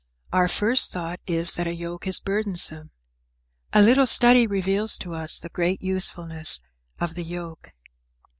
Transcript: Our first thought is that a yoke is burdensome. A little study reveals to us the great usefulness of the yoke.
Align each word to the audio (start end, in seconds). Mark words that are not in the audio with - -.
Our 0.33 0.47
first 0.47 0.91
thought 0.91 1.19
is 1.27 1.53
that 1.53 1.67
a 1.67 1.75
yoke 1.75 2.07
is 2.07 2.19
burdensome. 2.19 2.89
A 3.71 3.83
little 3.83 4.07
study 4.07 4.47
reveals 4.47 4.97
to 4.97 5.13
us 5.13 5.37
the 5.37 5.49
great 5.49 5.83
usefulness 5.83 6.59
of 6.99 7.13
the 7.13 7.23
yoke. 7.23 7.71